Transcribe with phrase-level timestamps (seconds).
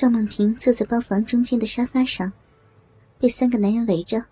[0.00, 2.32] 赵梦婷坐在包房中间的沙发上，
[3.18, 4.24] 被三个男人围着，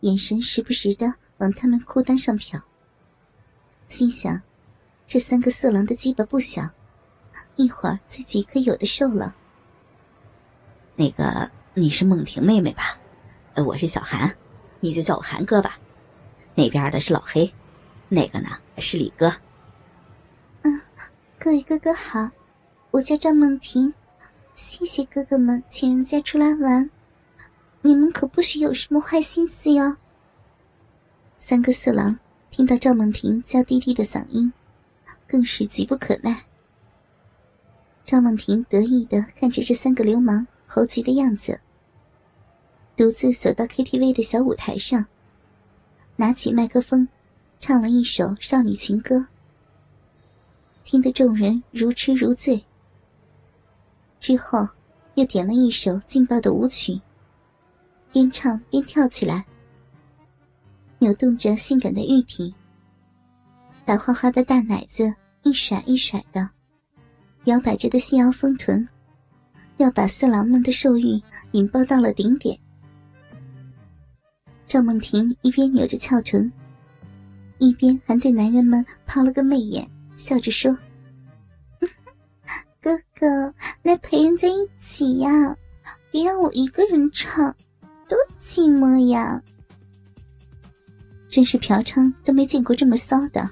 [0.00, 1.06] 眼神时不时的
[1.38, 2.60] 往他们裤裆上瞟。
[3.86, 4.42] 心想，
[5.06, 6.68] 这三个色狼的鸡巴不小，
[7.54, 9.36] 一会儿自己可有的受了。
[10.96, 12.98] 那个，你是梦婷妹妹吧？
[13.54, 14.36] 呃，我是小韩，
[14.80, 15.78] 你就叫我韩哥吧。
[16.56, 17.54] 那边的是老黑，
[18.08, 18.48] 那个呢
[18.78, 19.32] 是李哥。
[20.62, 20.80] 嗯，
[21.38, 22.28] 各位哥哥好，
[22.90, 23.94] 我叫赵梦婷。
[24.56, 26.90] 谢谢哥哥们请人家出来玩，
[27.82, 29.98] 你们可不许有什么坏心思哟。
[31.36, 32.18] 三个色狼
[32.50, 34.50] 听到赵梦婷娇滴滴的嗓音，
[35.28, 36.46] 更是急不可耐。
[38.02, 41.60] 赵梦婷得意的看着这三个流氓猴急的样子，
[42.96, 45.04] 独自走到 KTV 的小舞台上，
[46.16, 47.06] 拿起麦克风，
[47.60, 49.26] 唱了一首少女情歌，
[50.82, 52.64] 听得众人如痴如醉。
[54.26, 54.68] 之后，
[55.14, 57.00] 又点了一首劲爆的舞曲，
[58.10, 59.46] 边唱边跳起来，
[60.98, 62.52] 扭动着性感的玉体，
[63.84, 66.50] 白花花的大奶子一甩一甩的，
[67.44, 68.88] 摇摆着的细腰丰臀，
[69.76, 72.58] 要把色狼们的兽欲引爆到了顶点。
[74.66, 76.50] 赵梦婷一边扭着翘臀，
[77.58, 80.76] 一边还对男人们抛了个媚眼，笑着说。
[82.86, 85.56] 哥哥，来陪人家一起呀！
[86.12, 87.52] 别让我一个人唱，
[88.08, 89.42] 多寂寞呀！
[91.28, 93.50] 真是嫖娼都没见过这么骚的。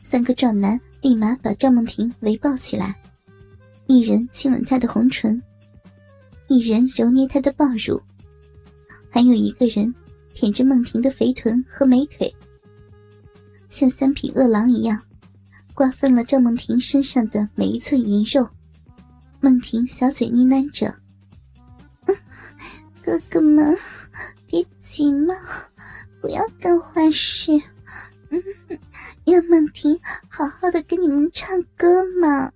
[0.00, 2.96] 三个壮男立马把赵梦婷围抱起来，
[3.86, 5.42] 一人亲吻她的红唇，
[6.48, 8.00] 一人揉捏她的抱乳，
[9.10, 9.94] 还有一个人
[10.32, 12.34] 舔着梦婷的肥臀和美腿，
[13.68, 14.98] 像三匹饿狼一样。
[15.76, 18.48] 瓜分了赵梦婷身上的每一寸银肉，
[19.40, 20.90] 梦婷小嘴呢喃着
[23.04, 23.76] ：“哥哥们，
[24.46, 25.34] 别急嘛，
[26.18, 27.52] 不要干坏事，
[28.30, 28.42] 嗯，
[29.26, 30.00] 让梦婷
[30.30, 32.50] 好好的跟你们唱歌嘛。”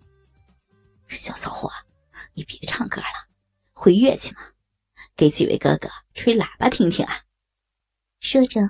[1.06, 1.70] 小骚货，
[2.32, 3.28] 你别唱歌了，
[3.74, 4.40] 会乐器吗？
[5.14, 7.12] 给几位哥哥吹喇叭听听啊！
[8.20, 8.62] 说着，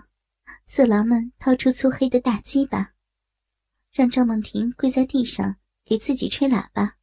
[0.65, 2.91] 色狼们掏出粗黑的大鸡巴。
[3.93, 6.97] 让赵梦婷跪在地上给自己吹喇叭。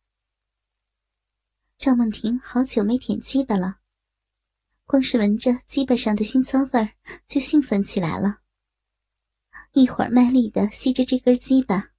[1.78, 3.80] 赵梦婷好久没舔鸡巴了，
[4.86, 6.94] 光是闻着鸡巴上的腥骚味儿
[7.26, 8.40] 就兴奋起来了。
[9.74, 11.92] 一会儿卖力的吸着这根鸡巴，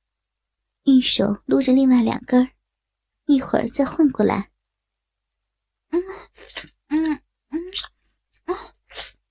[0.85, 2.51] 一手撸着另外两根
[3.27, 4.51] 一会儿再换过来。
[5.91, 6.03] 嗯
[6.89, 7.61] 嗯嗯
[8.47, 8.57] 嗯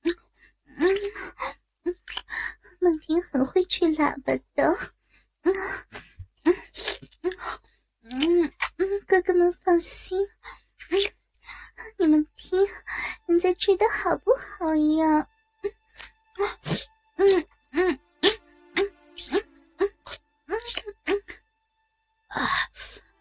[0.03, 0.15] 嗯
[1.83, 1.95] 嗯，
[2.79, 4.33] 梦婷很会吹喇叭。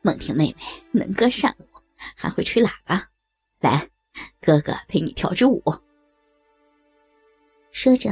[0.07, 0.57] 梦婷妹妹
[0.93, 1.67] 能歌善舞，
[2.15, 3.11] 还会吹喇叭，
[3.59, 3.91] 来，
[4.41, 5.61] 哥哥陪你跳支舞。
[7.73, 8.11] 说着，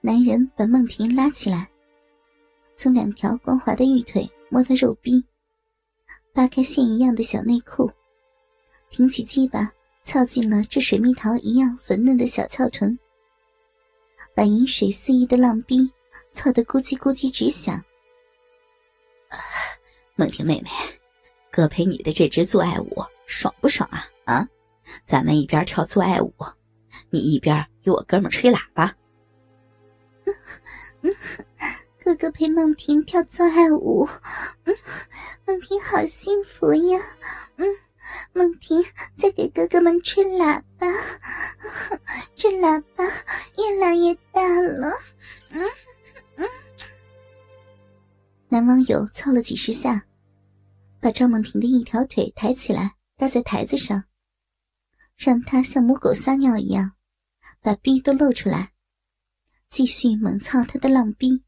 [0.00, 1.68] 男人把梦婷拉起来。
[2.76, 5.24] 从两条光滑的玉腿摸到肉壁，
[6.32, 7.90] 扒开线一样的小内裤，
[8.88, 9.68] 挺起鸡巴，
[10.04, 12.96] 操进了这水蜜桃一样粉嫩的小翘臀，
[14.32, 15.90] 把饮水肆意的浪逼
[16.30, 17.82] 操得咕叽咕叽直响。
[20.14, 20.70] 梦婷妹妹，
[21.60, 24.08] 哥陪你的这支做爱舞爽不爽啊？
[24.24, 24.48] 啊，
[25.04, 26.34] 咱们一边跳做爱舞，
[27.10, 28.94] 你一边给我哥们吹喇叭。
[32.02, 34.08] 哥哥陪梦婷跳做爱舞，
[34.64, 34.74] 嗯，
[35.44, 36.98] 梦婷好幸福呀，
[37.56, 37.68] 嗯，
[38.32, 38.82] 梦婷
[39.14, 40.86] 在给哥哥们吹喇叭，
[42.34, 43.04] 这喇叭
[43.58, 44.90] 越来越大了，
[45.50, 45.62] 嗯
[46.36, 46.48] 嗯。
[48.48, 50.02] 男网友操了几十下，
[51.00, 54.04] 把赵梦婷的一条腿抬起来搭在台子上，
[55.16, 56.92] 让她像母狗撒尿一样，
[57.60, 58.72] 把逼都露出来，
[59.70, 61.42] 继续猛操她的浪逼。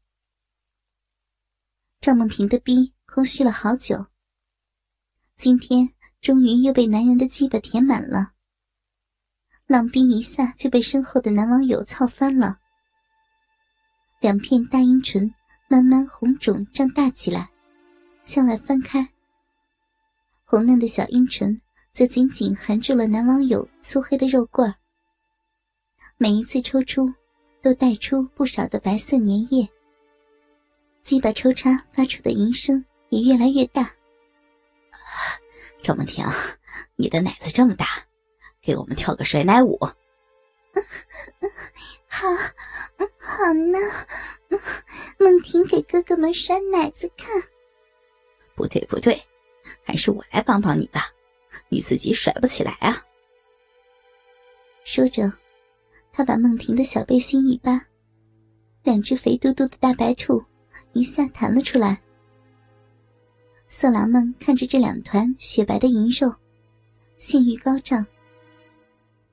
[2.01, 4.07] 赵梦婷的逼空虚了好久，
[5.35, 5.87] 今天
[6.19, 8.33] 终于又被男人的鸡巴填满了。
[9.67, 12.59] 浪逼一下就被身后的男网友操翻了，
[14.19, 15.33] 两片大阴唇
[15.69, 17.49] 慢慢红肿胀大起来，
[18.25, 19.07] 向外翻开。
[20.53, 21.59] 红嫩的小阴唇
[21.91, 24.75] 则紧紧含住了男网友粗黑的肉棍儿，
[26.15, 27.11] 每一次抽出
[27.63, 29.67] 都带出不少的白色粘液。
[31.01, 33.91] 鸡巴抽插发出的吟声也越来越大。
[35.81, 36.23] 赵梦婷，
[36.97, 37.87] 你的奶子这么大，
[38.61, 39.75] 给我们跳个甩奶舞。
[42.07, 42.27] 好，
[43.17, 43.79] 好呢。
[45.17, 47.41] 梦婷给哥哥们甩奶子看。
[48.55, 49.19] 不对，不对，
[49.83, 51.07] 还是我来帮帮你吧，
[51.69, 53.03] 你自己甩不起来啊。
[54.83, 55.31] 说着，
[56.11, 57.85] 他把梦婷的小背心一扒，
[58.83, 60.43] 两只肥嘟嘟的大白兔
[60.93, 62.01] 一下弹了出来。
[63.65, 66.33] 色狼们看着这两团雪白的银肉，
[67.17, 68.05] 性欲高涨。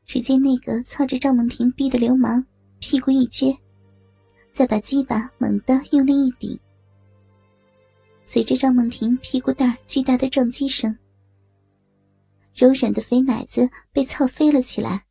[0.05, 2.45] 只见那个操着赵梦婷逼的流氓
[2.79, 3.57] 屁股一撅，
[4.51, 6.59] 再把鸡巴猛地用力一顶，
[8.33, 10.97] 随着赵梦婷屁股蛋巨大的撞击声，
[12.55, 15.05] 柔软的肥奶子被操飞了起来，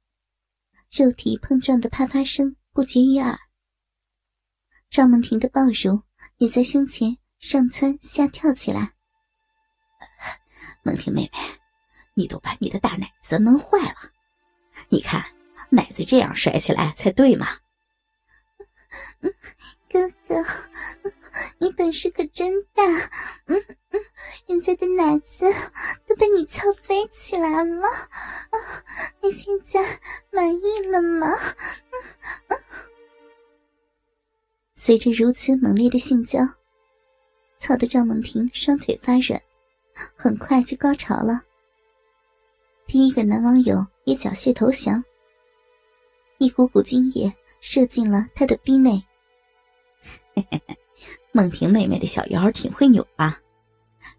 [0.89, 3.38] 肉体碰撞的啪啪声不绝于耳。
[4.89, 6.01] 赵梦婷的抱乳
[6.38, 8.94] 也在胸前上蹿下跳起来。
[10.83, 11.31] 梦婷妹妹，
[12.13, 13.95] 你都把你的大奶子闷坏了。
[14.88, 15.22] 你看，
[15.69, 17.48] 奶子这样甩起来才对嘛。
[19.89, 20.42] 哥哥，
[21.58, 22.84] 你本事可真大。
[23.46, 24.02] 嗯嗯，
[24.48, 25.46] 人家的奶子
[26.06, 27.88] 都被你操飞起来了。
[29.22, 30.00] 你现在
[30.31, 31.28] 满意了吗？
[34.74, 36.40] 随着如此猛烈的性交，
[37.58, 39.42] 操的赵梦婷双腿发软。
[40.16, 41.44] 很快就高潮了。
[42.88, 45.04] 第一个男网友也缴械投降，
[46.38, 49.04] 一股股精液射进了他的逼内。
[51.31, 53.40] 梦婷妹妹的小腰挺会扭啊！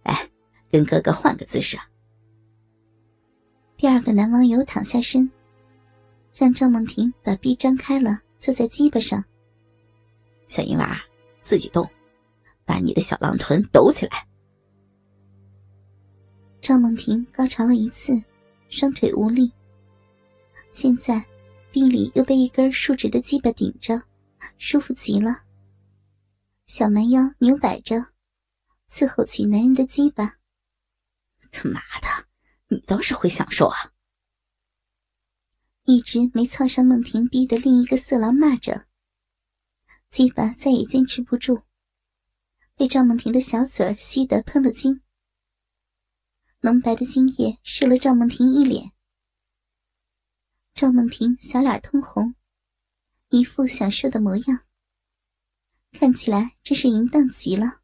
[0.05, 0.29] 来，
[0.71, 1.77] 跟哥哥换个姿势。
[3.77, 5.31] 第二个男网友躺下身，
[6.35, 9.25] 让赵梦婷把臂张开了，坐在鸡巴上。
[10.49, 11.01] 小银娃，
[11.41, 11.89] 自己动，
[12.65, 14.27] 把你的小狼臀抖起来。
[16.61, 18.23] 赵梦婷高潮了一次，
[18.69, 19.51] 双腿无力。
[20.71, 21.25] 现在，
[21.73, 24.01] 臂里又被一根竖直的鸡巴顶着，
[24.59, 25.43] 舒服极了。
[26.73, 28.13] 小蛮腰扭摆着，
[28.89, 30.39] 伺候起男人的鸡巴。
[31.51, 32.29] 他妈的，
[32.69, 33.93] 你倒是会享受啊！
[35.83, 38.87] 一直没操上孟婷逼的另一个色狼骂着。
[40.11, 41.65] 鸡巴再也坚持不住，
[42.77, 45.03] 被赵梦婷的小嘴儿吸得喷了精。
[46.61, 48.93] 浓白的精液射了赵梦婷一脸，
[50.73, 52.37] 赵梦婷小脸通红，
[53.31, 54.61] 一副享受的模样，
[55.93, 57.81] 看起来真是淫荡极了。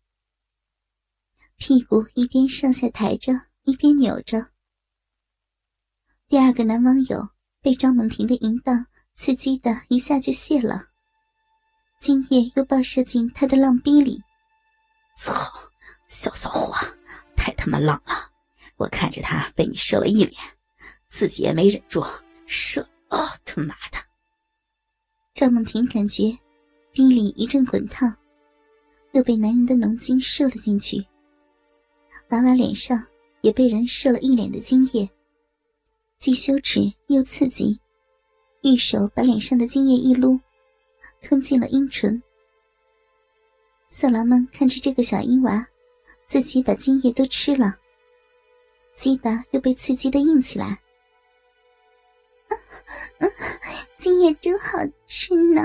[1.57, 3.33] 屁股一边上下抬着，
[3.65, 4.49] 一边扭着。
[6.29, 7.29] 第二个男网友
[7.61, 10.89] 被张梦婷的淫荡刺激的一下就泄了，
[12.01, 14.23] 精液又爆射进他的浪逼里。
[15.19, 15.33] 操，
[16.09, 16.75] 小骚货，
[17.37, 18.13] 太他妈浪了！
[18.77, 20.39] 我看着他被你射了一脸，
[21.09, 22.05] 自己也没忍住
[22.47, 22.87] 射。
[23.09, 23.99] 哦，他妈的！
[25.33, 26.37] 赵梦婷感觉
[26.97, 28.11] 逼里一阵滚烫，
[29.13, 30.97] 又被男人的浓精射了进去。
[32.31, 33.07] 娃娃脸上
[33.43, 35.07] 也被人射了一脸的精液，
[36.17, 37.79] 既羞耻又刺激，
[38.63, 40.41] 玉手把脸上的精液一撸，
[41.21, 42.23] 吞进了阴唇。
[43.89, 45.69] 色狼们看着这个小婴娃，
[46.27, 47.77] 自己把精液都吃了。
[48.97, 50.81] 鸡巴又被刺激的硬起来，
[54.01, 55.61] 精液真好吃呢。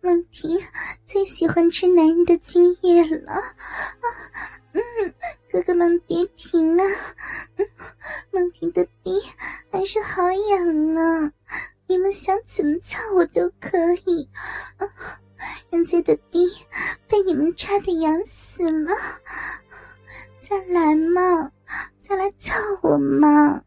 [0.00, 0.58] 梦婷
[1.04, 3.40] 最喜欢吃男人的精液了啊。
[4.72, 4.82] 嗯，
[5.50, 6.84] 哥哥们别停啊！
[8.30, 9.12] 梦婷的逼
[9.70, 11.32] 还是好痒呢，
[11.86, 14.28] 你们想怎么操我都可以。
[15.70, 16.46] 人家的逼
[17.08, 18.92] 被你们插的痒死了，
[20.48, 21.50] 再来嘛！
[21.98, 23.62] 再来操我嘛！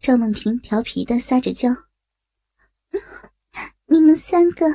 [0.00, 1.70] 赵梦婷调皮的撒着娇，
[3.94, 4.66] 你们三个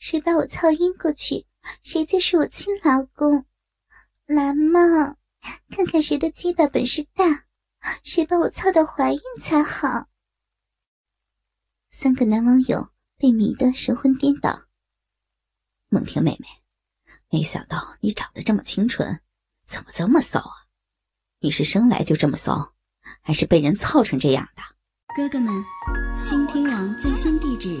[0.00, 1.46] 谁把我操晕过去，
[1.84, 3.46] 谁就是我亲老公。
[4.26, 5.14] 来嘛，
[5.70, 7.44] 看看谁的鸡巴本事大，
[8.02, 10.08] 谁把我操到怀孕才好。
[11.92, 14.64] 三个男网友被迷得神魂颠倒。
[15.88, 16.48] 梦婷妹妹，
[17.30, 19.20] 没想到你长得这么清纯，
[19.64, 20.66] 怎么这么骚啊？
[21.38, 22.74] 你是生来就这么骚，
[23.20, 24.62] 还是被人操成这样的？
[25.14, 25.64] 哥哥们，
[26.24, 27.80] 倾听网最新地址，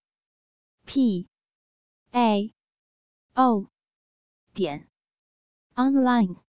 [0.85, 1.27] p
[2.11, 2.53] a
[3.35, 3.67] o
[4.53, 4.87] 点
[5.75, 6.50] online。